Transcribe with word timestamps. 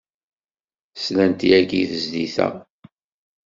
Slant 1.03 1.39
yagi 1.49 1.77
i 1.81 1.85
tezlit-a. 1.91 2.47